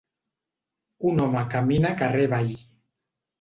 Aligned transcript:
Un 1.09 1.21
home 1.25 1.43
camina 1.55 1.93
carrer 2.01 2.25
avall. 2.31 2.51